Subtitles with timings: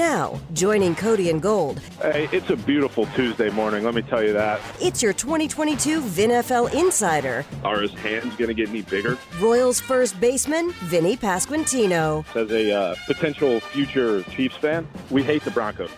[0.00, 1.78] Now, joining Cody and Gold.
[2.00, 4.58] Hey, it's a beautiful Tuesday morning, let me tell you that.
[4.80, 7.44] It's your 2022 VinFL Insider.
[7.64, 9.18] Are his hands going to get any bigger?
[9.38, 12.24] Royals first baseman, Vinny Pasquantino.
[12.34, 15.90] As a uh, potential future Chiefs fan, we hate the Broncos.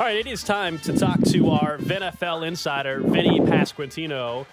[0.00, 4.46] All right, it is time to talk to our VinFL insider, Vinny Pasquantino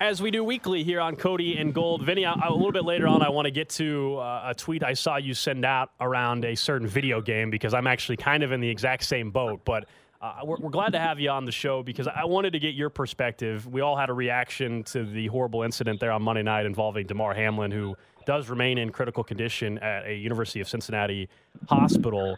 [0.00, 2.02] as we do weekly here on Cody and Gold.
[2.02, 4.92] Vinny, a, little bit later on, I want to get to uh, a tweet I
[4.92, 8.60] saw you send out around a certain video game because I'm actually kind of in
[8.60, 9.64] the exact same boat.
[9.64, 9.86] But
[10.20, 12.74] uh, we're, we're, glad to have you on the show because I wanted to get
[12.74, 13.66] your perspective.
[13.66, 17.34] We all had a reaction to the horrible incident there on Monday night involving Damar
[17.34, 21.28] Hamlin, who does remain in critical condition at a University of Cincinnati
[21.68, 22.36] hospital.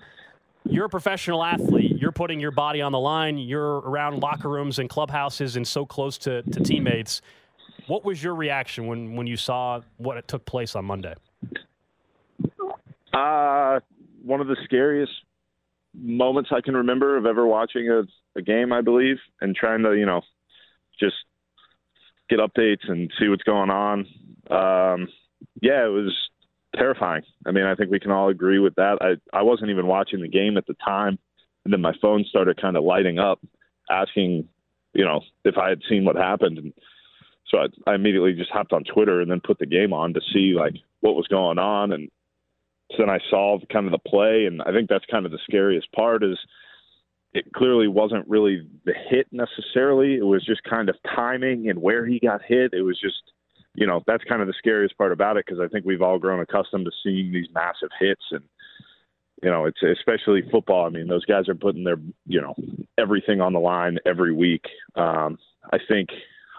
[0.64, 1.96] You're a professional athlete.
[1.98, 3.38] You're putting your body on the line.
[3.38, 7.22] You're around locker rooms and clubhouses and so close to, to teammates.
[7.90, 11.12] What was your reaction when, when you saw what it took place on Monday?
[13.12, 13.80] Uh,
[14.22, 15.10] one of the scariest
[15.92, 18.04] moments I can remember of ever watching a,
[18.38, 20.20] a game, I believe, and trying to, you know,
[21.00, 21.16] just
[22.28, 24.06] get updates and see what's going on.
[24.48, 25.08] Um,
[25.60, 26.16] yeah, it was
[26.76, 27.24] terrifying.
[27.44, 28.98] I mean, I think we can all agree with that.
[29.00, 31.18] I, I wasn't even watching the game at the time,
[31.64, 33.40] and then my phone started kind of lighting up,
[33.90, 34.48] asking,
[34.92, 36.58] you know, if I had seen what happened.
[36.58, 36.72] And
[37.50, 40.20] so I, I immediately just hopped on Twitter and then put the game on to
[40.32, 42.10] see like what was going on, and
[42.92, 45.38] so then I saw kind of the play, and I think that's kind of the
[45.44, 46.38] scariest part is
[47.32, 50.16] it clearly wasn't really the hit necessarily.
[50.16, 52.74] It was just kind of timing and where he got hit.
[52.74, 53.22] It was just,
[53.74, 56.18] you know, that's kind of the scariest part about it because I think we've all
[56.18, 58.42] grown accustomed to seeing these massive hits and
[59.42, 60.86] you know, it's especially football.
[60.86, 62.54] I mean, those guys are putting their, you know,
[62.98, 64.64] everything on the line every week.
[64.96, 65.38] Um,
[65.72, 66.10] I think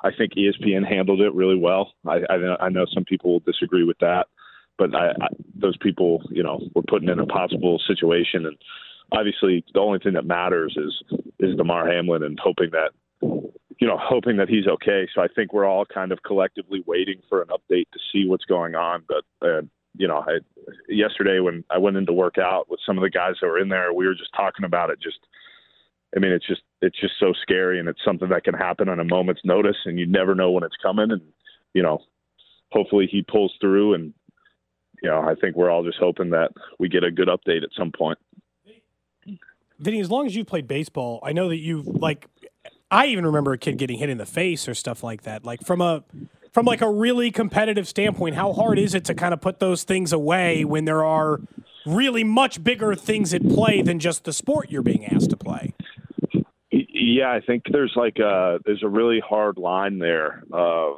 [0.03, 1.93] I think ESPN handled it really well.
[2.07, 4.27] I, I, I know some people will disagree with that,
[4.77, 8.57] but I, I, those people, you know, were put in an impossible situation, and
[9.11, 11.03] obviously the only thing that matters is
[11.39, 12.91] is Damar Hamlin and hoping that,
[13.21, 15.07] you know, hoping that he's okay.
[15.13, 18.45] So I think we're all kind of collectively waiting for an update to see what's
[18.45, 19.03] going on.
[19.07, 19.61] But uh,
[19.95, 20.39] you know, I,
[20.87, 23.59] yesterday when I went in to work out with some of the guys that were
[23.59, 24.99] in there, we were just talking about it.
[25.01, 25.19] Just,
[26.15, 28.99] I mean, it's just it's just so scary, and it's something that can happen on
[28.99, 31.11] a moment's notice, and you never know when it's coming.
[31.11, 31.21] And
[31.73, 31.99] you know,
[32.71, 34.13] hopefully he pulls through, and
[35.01, 37.69] you know, I think we're all just hoping that we get a good update at
[37.77, 38.19] some point.
[39.79, 42.27] Vinny, as long as you've played baseball, I know that you've like.
[42.89, 45.45] I even remember a kid getting hit in the face or stuff like that.
[45.45, 46.03] Like from a
[46.51, 49.83] from like a really competitive standpoint, how hard is it to kind of put those
[49.83, 51.39] things away when there are
[51.85, 55.73] really much bigger things at play than just the sport you're being asked to play?
[57.03, 60.97] Yeah, I think there's like a there's a really hard line there of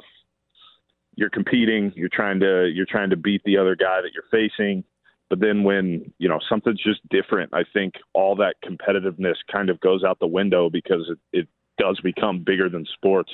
[1.16, 4.84] you're competing, you're trying to you're trying to beat the other guy that you're facing,
[5.30, 9.80] but then when you know something's just different, I think all that competitiveness kind of
[9.80, 11.48] goes out the window because it, it
[11.78, 13.32] does become bigger than sports.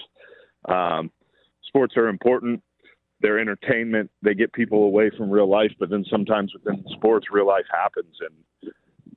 [0.69, 1.11] Um,
[1.67, 2.63] sports are important;
[3.21, 4.13] they're entertainment.
[4.23, 8.15] They get people away from real life, but then sometimes within sports, real life happens,
[8.21, 8.70] and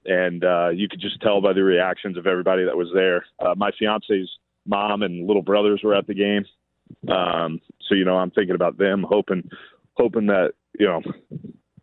[0.05, 3.25] and uh, you could just tell by the reactions of everybody that was there.
[3.39, 4.29] Uh, my fiance's
[4.65, 6.45] mom and little brothers were at the game,
[7.09, 9.49] um, so you know I'm thinking about them, hoping
[9.95, 11.01] hoping that you know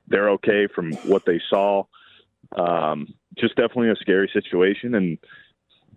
[0.09, 1.85] they're okay from what they saw.
[2.57, 5.19] Um, just definitely a scary situation, and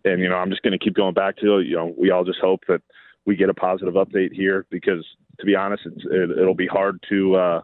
[0.06, 2.24] and you know I'm just going to keep going back to you know we all
[2.24, 2.82] just hope that
[3.26, 5.06] we get a positive update here because
[5.40, 7.36] to be honest, it, it'll be hard to.
[7.36, 7.62] Uh,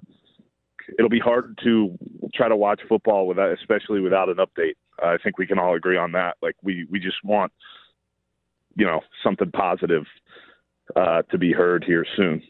[0.98, 1.98] it'll be hard to
[2.34, 4.76] try to watch football without, especially without an update.
[5.02, 6.38] I think we can all agree on that.
[6.42, 7.52] Like we we just want,
[8.76, 10.06] you know, something positive
[10.96, 12.42] uh, to be heard here soon.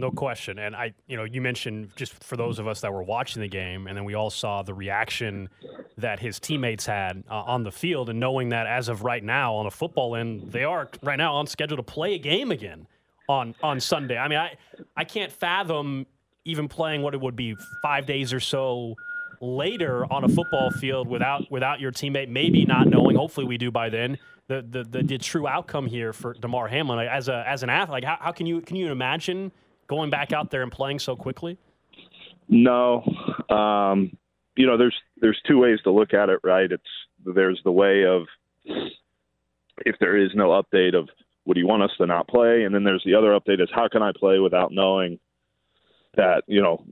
[0.00, 0.60] No question.
[0.60, 3.48] And I, you know, you mentioned just for those of us that were watching the
[3.48, 5.48] game, and then we all saw the reaction
[5.96, 9.54] that his teammates had uh, on the field, and knowing that as of right now
[9.56, 12.86] on a football end, they are right now on schedule to play a game again
[13.28, 14.16] on on Sunday.
[14.16, 14.54] I mean, I
[14.96, 16.06] I can't fathom
[16.48, 18.96] even playing what it would be five days or so
[19.40, 23.16] later on a football field without without your teammate, maybe not knowing.
[23.16, 24.18] Hopefully, we do by then.
[24.48, 27.70] The the, the, the true outcome here for Damar Hamlin like, as a as an
[27.70, 29.52] athlete, like how, how can you can you imagine
[29.86, 31.58] going back out there and playing so quickly?
[32.48, 33.02] No,
[33.50, 34.16] um,
[34.56, 36.70] you know, there's there's two ways to look at it, right?
[36.70, 36.82] It's
[37.24, 38.22] there's the way of
[39.84, 41.08] if there is no update of
[41.44, 43.88] would you want us to not play, and then there's the other update is how
[43.88, 45.18] can I play without knowing
[46.16, 46.84] that you know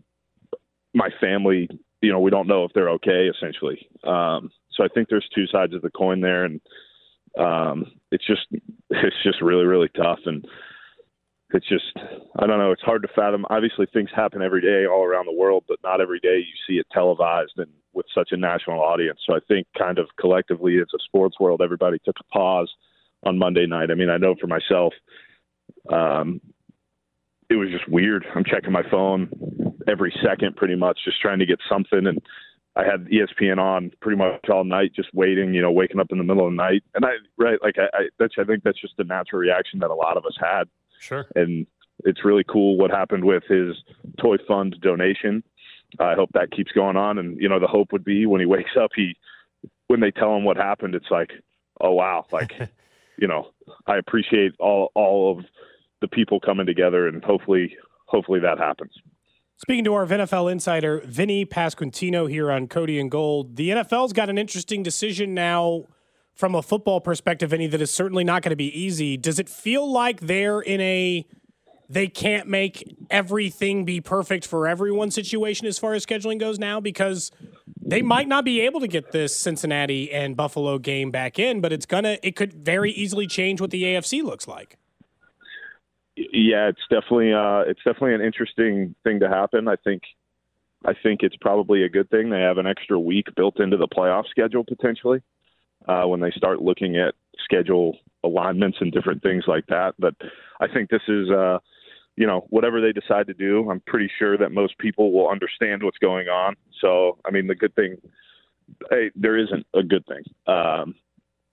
[0.94, 1.68] my family
[2.00, 5.46] you know we don't know if they're okay essentially um so i think there's two
[5.46, 6.60] sides of the coin there and
[7.38, 8.46] um it's just
[8.90, 10.46] it's just really really tough and
[11.50, 11.96] it's just
[12.38, 12.72] I don't know.
[12.72, 13.46] It's hard to fathom.
[13.50, 16.78] Obviously, things happen every day all around the world, but not every day you see
[16.78, 19.20] it televised and with such a national audience.
[19.26, 22.70] So I think kind of collectively as a sports world, everybody took a pause
[23.24, 23.90] on Monday night.
[23.90, 24.92] I mean, I know for myself,
[25.90, 26.40] um,
[27.48, 28.26] it was just weird.
[28.34, 29.30] I'm checking my phone
[29.88, 32.20] every second, pretty much, just trying to get something and
[32.76, 35.54] I had ESPN on pretty much all night, just waiting.
[35.54, 37.84] You know, waking up in the middle of the night, and I right like I,
[37.96, 40.64] I that's I think that's just the natural reaction that a lot of us had.
[41.00, 41.26] Sure.
[41.34, 41.66] And
[42.04, 43.76] it's really cool what happened with his
[44.20, 45.42] toy fund donation.
[45.98, 48.46] I hope that keeps going on, and you know, the hope would be when he
[48.56, 49.16] wakes up, he
[49.86, 51.30] when they tell him what happened, it's like,
[51.80, 52.52] oh wow, like
[53.18, 53.52] you know,
[53.86, 55.46] I appreciate all all of
[56.00, 57.76] the people coming together, and hopefully,
[58.06, 58.92] hopefully that happens.
[59.58, 64.28] Speaking to our NFL insider, Vinny Pasquantino here on Cody and Gold, the NFL's got
[64.28, 65.84] an interesting decision now
[66.34, 69.16] from a football perspective, Vinny, that is certainly not going to be easy.
[69.16, 71.26] Does it feel like they're in a
[71.88, 76.78] they can't make everything be perfect for everyone situation as far as scheduling goes now?
[76.78, 77.30] Because
[77.80, 81.72] they might not be able to get this Cincinnati and Buffalo game back in, but
[81.72, 84.76] it's gonna it could very easily change what the AFC looks like
[86.16, 89.68] yeah, it's definitely uh, it's definitely an interesting thing to happen.
[89.68, 90.02] I think
[90.84, 92.30] I think it's probably a good thing.
[92.30, 95.20] They have an extra week built into the playoff schedule potentially
[95.86, 97.14] uh, when they start looking at
[97.44, 99.94] schedule alignments and different things like that.
[99.98, 100.14] But
[100.60, 101.58] I think this is, uh,
[102.16, 105.82] you know, whatever they decide to do, I'm pretty sure that most people will understand
[105.82, 106.56] what's going on.
[106.80, 107.96] So, I mean, the good thing,
[108.90, 110.22] hey, there isn't a good thing.
[110.46, 110.94] Um,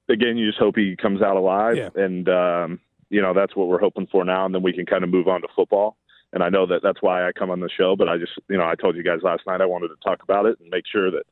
[0.10, 1.89] again, you just hope he comes out alive Yeah.
[1.95, 2.30] and.
[2.30, 2.80] Um,
[3.13, 5.27] you know that's what we're hoping for now, and then we can kind of move
[5.27, 5.98] on to football.
[6.33, 7.95] And I know that that's why I come on the show.
[7.95, 10.24] But I just, you know, I told you guys last night I wanted to talk
[10.24, 11.24] about it and make sure that,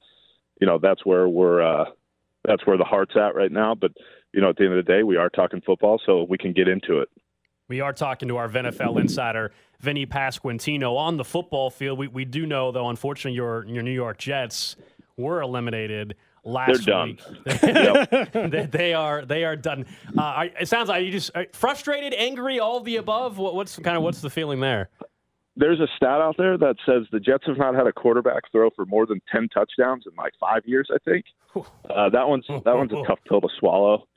[0.59, 1.85] you know, that's where we're, uh,
[2.45, 3.73] that's where the heart's at right now.
[3.73, 3.93] But
[4.31, 6.53] you know, at the end of the day, we are talking football, so we can
[6.53, 7.09] get into it.
[7.67, 10.95] We are talking to our NFL insider, Vinny Pasquantino.
[10.97, 14.75] On the football field, we, we do know, though, unfortunately, your, your New York Jets
[15.17, 17.17] were eliminated last They're done.
[17.45, 17.61] week.
[17.63, 18.31] Yep.
[18.51, 19.85] they, they are they are done.
[20.17, 23.38] Uh, it sounds like you just are frustrated, angry, all the above.
[23.38, 24.89] What, what's kind of what's the feeling there?
[25.57, 28.69] There's a stat out there that says the Jets have not had a quarterback throw
[28.69, 30.89] for more than ten touchdowns in like five years.
[30.93, 31.25] I think
[31.89, 34.07] uh, that one's that one's a tough pill to swallow.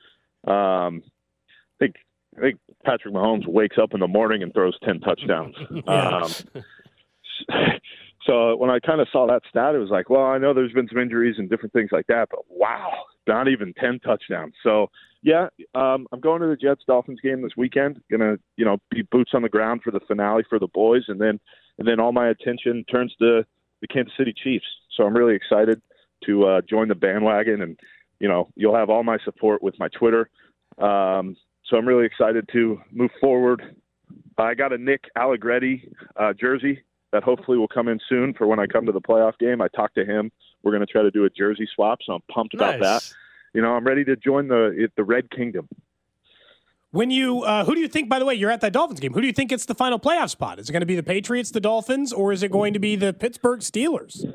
[0.47, 1.95] Um, I think
[2.37, 5.55] I think Patrick Mahomes wakes up in the morning and throws ten touchdowns.
[5.87, 6.31] um,
[8.25, 10.71] so when I kind of saw that stat, it was like, well, I know there's
[10.71, 12.91] been some injuries and different things like that, but wow,
[13.27, 14.53] not even ten touchdowns.
[14.63, 14.87] So
[15.21, 18.01] yeah, um, I'm going to the Jets Dolphins game this weekend.
[18.09, 21.21] Gonna you know be boots on the ground for the finale for the boys, and
[21.21, 21.39] then
[21.77, 23.43] and then all my attention turns to
[23.81, 24.65] the Kansas City Chiefs.
[24.95, 25.81] So I'm really excited
[26.25, 27.79] to uh, join the bandwagon, and
[28.19, 30.29] you know you'll have all my support with my Twitter.
[30.79, 31.35] Um,
[31.65, 33.75] so I'm really excited to move forward.
[34.37, 36.83] I got a Nick Allegretti uh, jersey
[37.15, 39.61] that hopefully will come in soon for when I come to the playoff game.
[39.61, 40.31] I talked to him.
[40.63, 43.09] We're going to try to do a jersey swap, so I'm pumped about that.
[43.53, 45.69] You know, I'm ready to join the the Red Kingdom.
[46.91, 48.09] When you, uh, who do you think?
[48.09, 49.13] By the way, you're at that Dolphins game.
[49.13, 50.59] Who do you think gets the final playoff spot?
[50.59, 52.95] Is it going to be the Patriots, the Dolphins, or is it going to be
[52.97, 54.25] the Pittsburgh Steelers?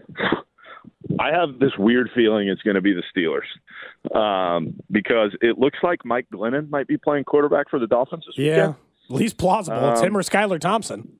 [1.18, 5.78] I have this weird feeling it's going to be the Steelers um, because it looks
[5.82, 8.74] like Mike Glennon might be playing quarterback for the Dolphins this weekend.
[9.10, 9.90] least plausible.
[9.90, 11.12] it's Um, him or Skylar Thompson.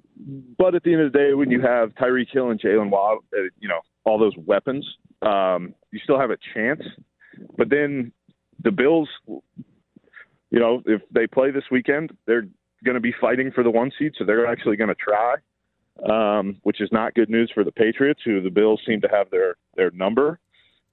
[0.59, 3.25] But at the end of the day, when you have Tyreek Hill and Jaylen Waddle,
[3.37, 4.87] uh, you know all those weapons,
[5.23, 6.83] um, you still have a chance.
[7.57, 8.13] But then
[8.63, 12.47] the Bills, you know, if they play this weekend, they're
[12.85, 15.35] going to be fighting for the one seed, so they're actually going to try,
[16.09, 19.31] um, which is not good news for the Patriots, who the Bills seem to have
[19.31, 20.39] their their number.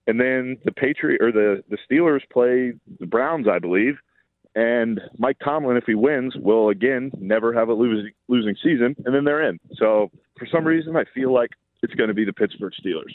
[0.05, 3.95] And then the Patriot or the the Steelers play the Browns, I believe.
[4.57, 9.13] And Mike Tomlin, if he wins, will again never have a losing losing season, and
[9.13, 9.59] then they're in.
[9.75, 11.51] So for some reason, I feel like
[11.83, 13.13] it's going to be the Pittsburgh Steelers.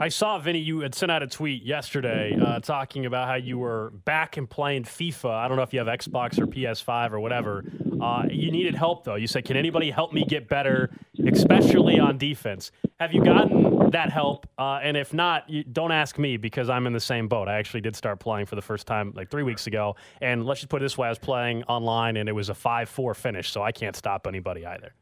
[0.00, 0.58] I saw Vinny.
[0.58, 4.50] You had sent out a tweet yesterday uh, talking about how you were back and
[4.50, 5.30] playing FIFA.
[5.30, 7.64] I don't know if you have Xbox or PS5 or whatever.
[8.02, 9.14] Uh, you needed help though.
[9.14, 10.90] You said, "Can anybody help me get better,
[11.24, 14.46] especially on defense?" Have you gotten that help?
[14.58, 17.48] Uh, and if not, you, don't ask me because I'm in the same boat.
[17.48, 20.60] I actually did start playing for the first time like three weeks ago, and let's
[20.60, 23.50] just put it this way: I was playing online, and it was a five-four finish,
[23.50, 24.94] so I can't stop anybody either.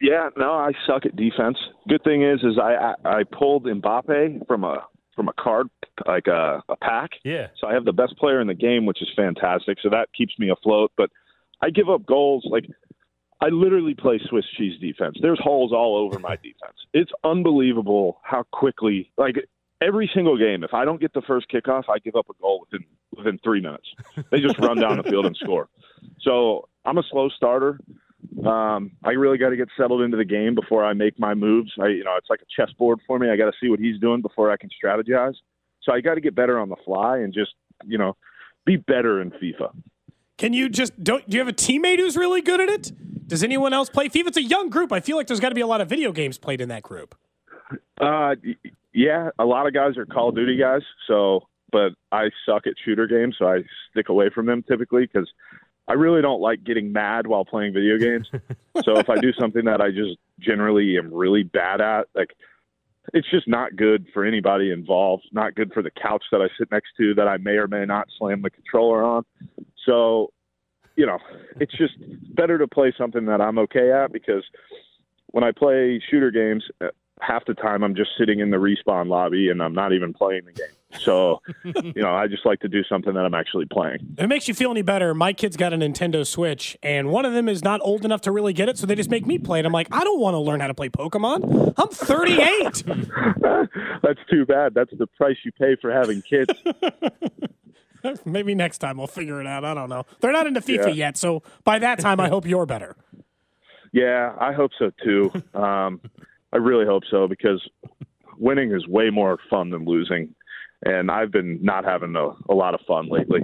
[0.00, 1.58] Yeah, no, I suck at defense.
[1.88, 5.68] Good thing is, is I I, I pulled Mbappe from a from a card
[6.06, 7.10] like a, a pack.
[7.24, 7.48] Yeah.
[7.60, 9.78] So I have the best player in the game, which is fantastic.
[9.82, 10.92] So that keeps me afloat.
[10.96, 11.10] But
[11.60, 12.64] I give up goals like
[13.42, 15.16] I literally play Swiss cheese defense.
[15.22, 16.76] There's holes all over my defense.
[16.92, 19.36] It's unbelievable how quickly like
[19.80, 20.62] every single game.
[20.62, 23.60] If I don't get the first kickoff, I give up a goal within within three
[23.60, 23.88] minutes.
[24.30, 25.68] They just run down the field and score.
[26.20, 27.78] So I'm a slow starter.
[28.46, 31.72] Um, I really got to get settled into the game before I make my moves.
[31.80, 33.30] I, you know, it's like a chessboard for me.
[33.30, 35.34] I got to see what he's doing before I can strategize.
[35.82, 37.52] So I got to get better on the fly and just,
[37.84, 38.16] you know,
[38.66, 39.72] be better in FIFA.
[40.38, 41.28] Can you just don't?
[41.28, 42.92] Do you have a teammate who's really good at it?
[43.30, 44.26] Does anyone else play FIFA?
[44.26, 44.90] It's a young group.
[44.90, 46.82] I feel like there's got to be a lot of video games played in that
[46.82, 47.14] group.
[48.00, 48.34] Uh,
[48.92, 50.82] yeah, a lot of guys are Call of Duty guys.
[51.06, 55.30] So, but I suck at shooter games, so I stick away from them typically because
[55.86, 58.28] I really don't like getting mad while playing video games.
[58.82, 62.30] so if I do something that I just generally am really bad at, like
[63.14, 65.28] it's just not good for anybody involved.
[65.30, 67.84] Not good for the couch that I sit next to that I may or may
[67.84, 69.24] not slam the controller on.
[69.86, 70.32] So,
[70.96, 71.18] you know,
[71.56, 71.94] it's just
[72.34, 74.44] better to play something that I'm okay at because
[75.28, 76.88] when I play shooter games, uh,
[77.20, 80.44] half the time I'm just sitting in the respawn lobby and I'm not even playing
[80.46, 80.66] the game.
[80.98, 84.14] So, you know, I just like to do something that I'm actually playing.
[84.18, 87.24] If it makes you feel any better, my kids got a Nintendo Switch, and one
[87.24, 89.38] of them is not old enough to really get it, so they just make me
[89.38, 89.66] play it.
[89.66, 91.74] I'm like, I don't want to learn how to play Pokemon.
[91.76, 92.82] I'm 38.
[94.02, 94.74] That's too bad.
[94.74, 96.52] That's the price you pay for having kids.
[98.24, 99.64] Maybe next time we'll figure it out.
[99.64, 100.04] I don't know.
[100.20, 101.06] They're not into FIFA yeah.
[101.06, 102.96] yet, so by that time, I hope you're better.
[103.92, 105.32] Yeah, I hope so too.
[105.54, 106.00] Um,
[106.52, 107.60] I really hope so because
[108.38, 110.34] winning is way more fun than losing
[110.82, 113.40] and I've been not having a, a lot of fun lately.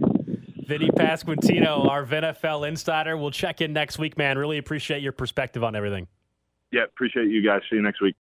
[0.67, 3.17] Vinny Pasquantino, our VNFL insider.
[3.17, 4.39] We'll check in next week, man.
[4.39, 6.09] Really appreciate your perspective on everything.
[6.73, 7.61] Yeah, appreciate you guys.
[7.71, 8.15] See you next week.